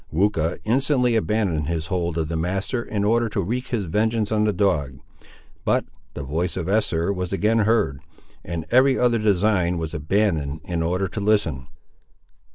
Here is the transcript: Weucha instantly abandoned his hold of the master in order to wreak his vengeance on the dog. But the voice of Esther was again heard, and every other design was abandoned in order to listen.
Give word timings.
Weucha 0.11 0.57
instantly 0.63 1.15
abandoned 1.15 1.67
his 1.67 1.85
hold 1.85 2.17
of 2.17 2.27
the 2.27 2.35
master 2.35 2.81
in 2.81 3.03
order 3.03 3.29
to 3.29 3.39
wreak 3.43 3.67
his 3.67 3.85
vengeance 3.85 4.31
on 4.31 4.45
the 4.45 4.51
dog. 4.51 4.97
But 5.63 5.85
the 6.15 6.23
voice 6.23 6.57
of 6.57 6.67
Esther 6.67 7.13
was 7.13 7.31
again 7.31 7.59
heard, 7.59 8.01
and 8.43 8.65
every 8.71 8.97
other 8.97 9.19
design 9.19 9.77
was 9.77 9.93
abandoned 9.93 10.61
in 10.63 10.81
order 10.81 11.07
to 11.07 11.19
listen. 11.19 11.67